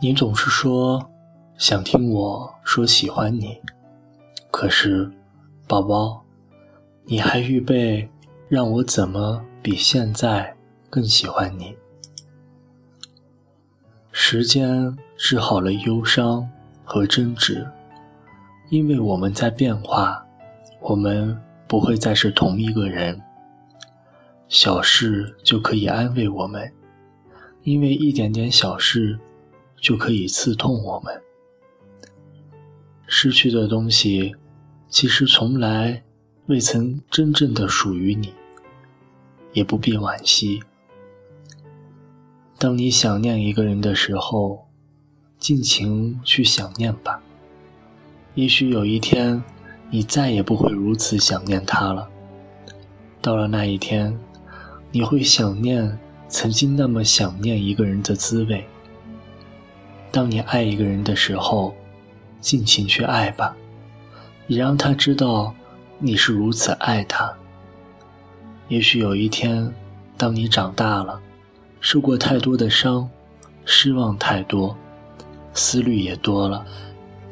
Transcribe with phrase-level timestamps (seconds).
[0.00, 1.10] 你总是说
[1.56, 3.60] 想听我说喜欢你，
[4.48, 5.10] 可是，
[5.66, 6.24] 宝宝，
[7.04, 8.08] 你还预备
[8.48, 10.56] 让我怎么比现在
[10.88, 11.76] 更喜欢你？
[14.12, 16.48] 时间治好了忧伤
[16.84, 17.66] 和争执，
[18.70, 20.24] 因为我们在变化，
[20.80, 21.36] 我们
[21.66, 23.20] 不会再是同一个人。
[24.46, 26.72] 小事就可以安慰我们，
[27.64, 29.18] 因为一点点小事。
[29.80, 31.22] 就可以刺痛我们。
[33.06, 34.34] 失去的东西，
[34.88, 36.02] 其实从来
[36.46, 38.34] 未曾真正的属于你，
[39.52, 40.62] 也不必惋惜。
[42.58, 44.66] 当你想念一个人的时候，
[45.38, 47.22] 尽情去想念吧。
[48.34, 49.42] 也许有一天，
[49.90, 52.08] 你再也不会如此想念他了。
[53.22, 54.18] 到了那一天，
[54.92, 58.66] 你会想念曾经那么想念一个人的滋味。
[60.18, 61.72] 当你爱一个人的时候，
[62.40, 63.54] 尽情去爱吧，
[64.48, 65.54] 也让他知道
[66.00, 67.32] 你是如此爱他。
[68.66, 69.72] 也许有一天，
[70.16, 71.20] 当你长大了，
[71.80, 73.08] 受过太多的伤，
[73.64, 74.76] 失望太多，
[75.54, 76.66] 思虑也多了，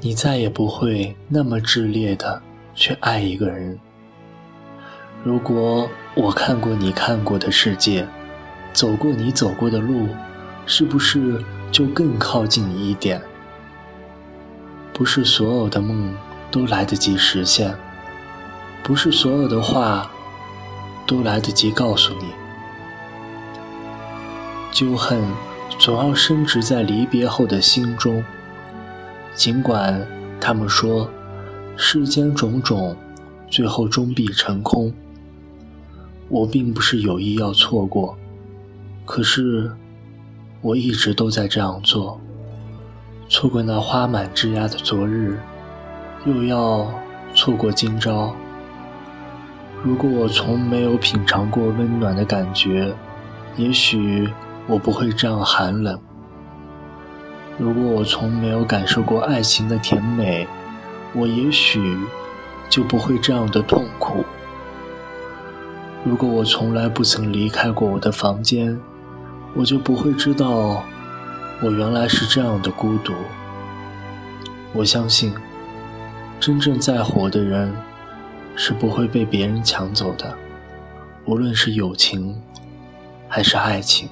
[0.00, 2.40] 你再也不会那么炽烈的
[2.72, 3.76] 去爱一个人。
[5.24, 8.06] 如果我看过你看过的世界，
[8.72, 10.06] 走过你走过的路，
[10.66, 11.44] 是不是？
[11.70, 13.20] 就更靠近你一点。
[14.92, 16.14] 不是所有的梦
[16.50, 17.76] 都来得及实现，
[18.82, 20.10] 不是所有的话
[21.06, 22.24] 都来得及告诉你。
[24.72, 25.22] 旧恨
[25.78, 28.24] 总要深植在离别后的心中。
[29.34, 30.06] 尽管
[30.40, 31.10] 他们说
[31.76, 32.96] 世间种种，
[33.50, 34.92] 最后终必成空。
[36.28, 38.16] 我并不是有意要错过，
[39.04, 39.70] 可是。
[40.62, 42.20] 我一直都在这样做，
[43.28, 45.38] 错过那花满枝桠的昨日，
[46.24, 46.90] 又要
[47.34, 48.34] 错过今朝。
[49.84, 52.92] 如果我从没有品尝过温暖的感觉，
[53.56, 54.28] 也许
[54.66, 55.96] 我不会这样寒冷；
[57.58, 60.48] 如果我从没有感受过爱情的甜美，
[61.12, 61.96] 我也许
[62.68, 64.24] 就不会这样的痛苦；
[66.04, 68.80] 如果我从来不曾离开过我的房间，
[69.56, 70.84] 我就不会知道，
[71.62, 73.14] 我原来是这样的孤独。
[74.74, 75.32] 我相信，
[76.38, 77.74] 真正在乎我的人，
[78.54, 80.36] 是不会被别人抢走的，
[81.24, 82.38] 无论是友情，
[83.28, 84.10] 还是爱情。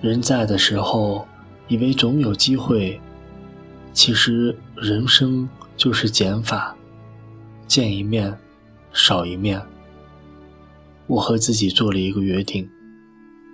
[0.00, 1.28] 人在的时候，
[1.68, 2.98] 以为总有机会，
[3.92, 6.74] 其实人生就是减法，
[7.66, 8.38] 见一面，
[8.90, 9.60] 少一面。
[11.06, 12.66] 我和自己做了一个约定。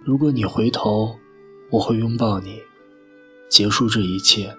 [0.05, 1.17] 如果你回头，
[1.71, 2.61] 我会拥抱你，
[3.49, 4.53] 结束这一切。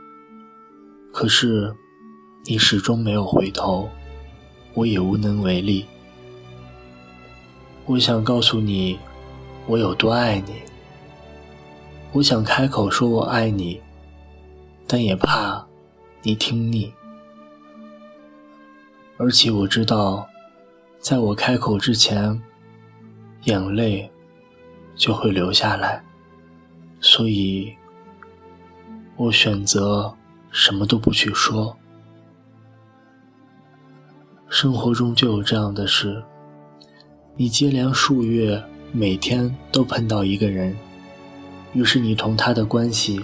[1.11, 1.75] 可是，
[2.45, 3.89] 你始终没有回头，
[4.73, 5.85] 我也无能为力。
[7.85, 8.97] 我想告诉你，
[9.67, 10.53] 我有多爱你。
[12.13, 13.81] 我想开口说我爱你，
[14.87, 15.67] 但也怕
[16.21, 16.93] 你听腻。
[19.17, 20.25] 而且我知道，
[20.99, 22.41] 在我开口之前，
[23.43, 24.09] 眼泪。
[24.95, 26.03] 就会留下来，
[27.01, 27.73] 所以，
[29.15, 30.13] 我选择
[30.51, 31.75] 什么都不去说。
[34.49, 36.23] 生活中就有这样的事，
[37.35, 40.75] 你接连数月每天都碰到一个人，
[41.73, 43.19] 于是你同他的关系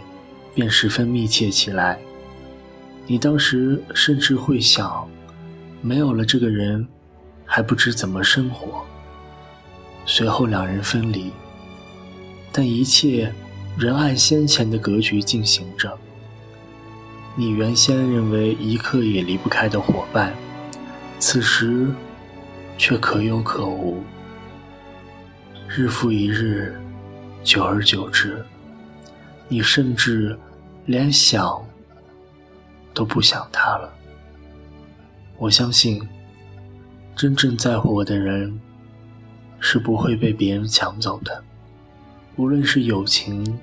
[0.55, 1.99] 便十分密切起来。
[3.05, 5.07] 你当时甚至会想，
[5.81, 6.87] 没有了这个人，
[7.45, 8.83] 还不知怎么生活。
[10.05, 11.31] 随后两人分离。
[12.51, 13.33] 但一切
[13.77, 15.97] 仍按先前的格局进行着。
[17.35, 20.33] 你原先认为一刻也离不开的伙伴，
[21.19, 21.87] 此时
[22.77, 24.03] 却可有可无。
[25.67, 26.75] 日复一日，
[27.43, 28.43] 久而久之，
[29.47, 30.37] 你甚至
[30.85, 31.63] 连想
[32.93, 33.93] 都不想他了。
[35.37, 36.05] 我相信，
[37.15, 38.59] 真正在乎我的人，
[39.59, 41.43] 是不会被别人抢走的。
[42.39, 43.59] 无论是友情，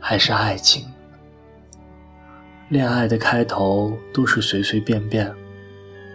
[0.00, 0.84] 还是爱情，
[2.68, 5.32] 恋爱的开头都是随随便便。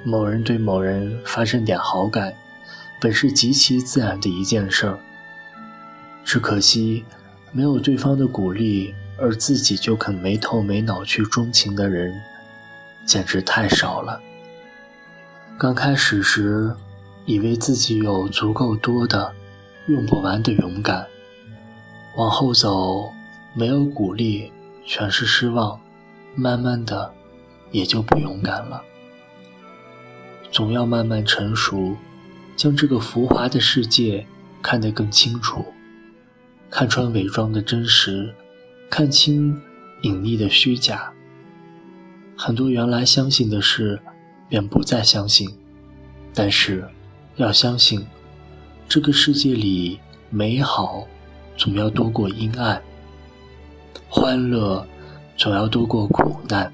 [0.04, 2.34] 某人对某人发生点好感，
[3.00, 5.00] 本是极其自然的一件事儿。
[6.26, 7.06] 只可惜，
[7.54, 12.14] 没有对方的鼓励，而自己就肯没头没脑去钟情的人，
[13.06, 14.20] 简直太少了。
[15.58, 16.76] 刚开始时，
[17.24, 19.34] 以为自己有足够多的、
[19.88, 21.08] 用不完的勇敢。
[22.16, 23.12] 往后走，
[23.54, 24.52] 没有鼓励，
[24.86, 25.80] 全是失望，
[26.36, 27.14] 慢慢的
[27.72, 28.82] 也就不勇敢了。
[30.52, 31.96] 总要慢慢成熟，
[32.58, 34.26] 将这个浮华的世界
[34.62, 35.66] 看得更清楚，
[36.70, 38.34] 看穿伪装的真实，
[38.90, 39.62] 看清
[40.02, 41.14] 隐匿的虚假。
[42.36, 44.02] 很多原来相信的事，
[44.50, 45.50] 便不再相信。
[46.34, 46.86] 但是，
[47.38, 48.06] 要相信，
[48.90, 50.00] 这个世界里
[50.30, 51.08] 美好
[51.58, 52.82] 总要多过阴暗，
[54.10, 54.86] 欢乐
[55.38, 56.72] 总要多过苦难，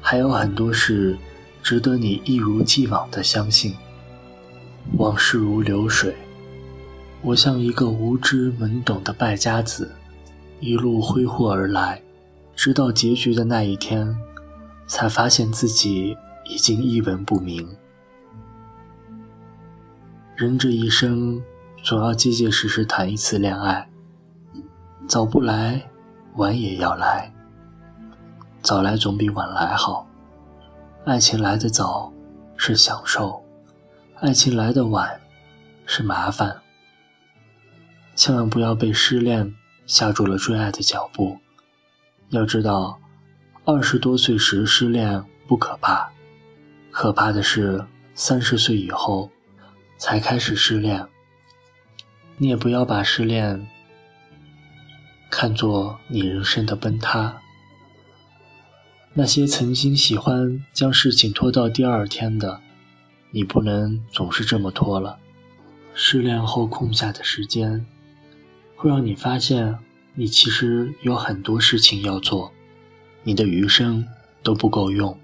[0.00, 1.16] 还有很多事。
[1.60, 3.74] 值得你一如既往的相信。
[4.96, 6.14] 往事如流水，
[7.20, 9.90] 我像一个无知懵懂的败家子，
[10.60, 12.00] 一路挥霍而来，
[12.56, 14.16] 直到结局的那一天，
[14.86, 16.16] 才发现自己
[16.46, 17.68] 已经一文不名。
[20.36, 21.42] 人这一生，
[21.82, 23.88] 总要结结实实谈一次恋爱，
[25.08, 25.88] 早不来，
[26.36, 27.32] 晚也要来，
[28.60, 30.06] 早来总比晚来好。
[31.06, 32.12] 爱情来得早
[32.56, 33.42] 是享受，
[34.20, 35.18] 爱情来得晚
[35.86, 36.60] 是麻烦。
[38.14, 39.54] 千万不要被失恋
[39.86, 41.38] 吓住了追爱的脚步。
[42.30, 42.98] 要知道，
[43.64, 46.10] 二十多岁时失恋不可怕，
[46.90, 47.82] 可怕的是
[48.14, 49.30] 三十岁以后
[49.96, 51.06] 才开始失恋。
[52.40, 53.66] 你也不要把失恋
[55.28, 57.40] 看作你人生的崩塌。
[59.12, 62.60] 那些曾经喜欢将事情拖到第二天的，
[63.32, 65.18] 你不能总是这么拖了。
[65.94, 67.84] 失恋后空下的时间，
[68.76, 69.76] 会让你发现
[70.14, 72.52] 你其实有很多事情要做，
[73.24, 74.06] 你的余生
[74.44, 75.18] 都不够用。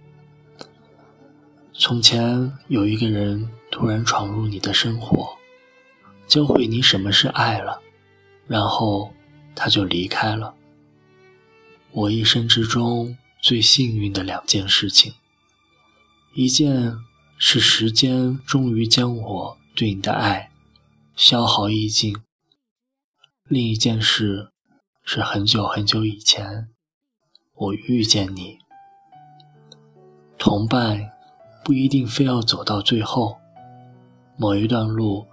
[1.73, 5.37] 从前有一个人突然闯入你的生活，
[6.27, 7.81] 教会你什么是爱了，
[8.47, 9.13] 然后
[9.55, 10.55] 他就离开了。
[11.93, 13.17] 我一生之中。
[13.45, 15.13] 最幸运的两件事情，
[16.33, 16.97] 一件
[17.37, 20.51] 是时间终于将我对你的爱
[21.15, 22.15] 消耗殆尽；
[23.47, 24.49] 另一件事
[25.05, 26.71] 是很久很久以前，
[27.55, 28.57] 我遇见你。
[30.39, 31.13] 同伴
[31.63, 33.37] 不一定非要走到最后，
[34.39, 35.27] 某一段路，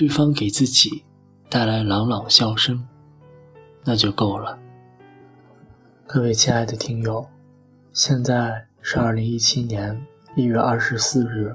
[0.00, 1.04] 对方给自己
[1.50, 2.88] 带来朗朗笑声，
[3.84, 4.58] 那就够了。
[6.06, 7.28] 各位亲爱的听友。
[7.92, 10.00] 现在是二零一七年
[10.34, 11.54] 一月二十四日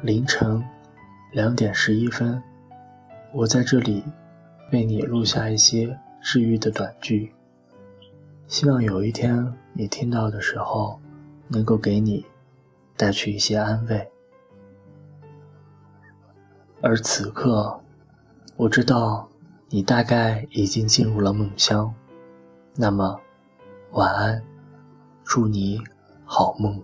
[0.00, 0.64] 凌晨
[1.34, 2.42] 两点十一分，
[3.34, 4.02] 我在这里
[4.72, 7.34] 为你录下一些治愈的短句，
[8.48, 10.98] 希望有一天你听到的时候，
[11.48, 12.24] 能够给你
[12.96, 14.10] 带去一些安慰。
[16.82, 17.80] 而此刻，
[18.56, 19.28] 我知道
[19.70, 21.92] 你大概已经进入了梦乡，
[22.74, 23.18] 那么
[23.92, 24.42] 晚安。
[25.24, 25.80] 祝你
[26.24, 26.80] 好梦。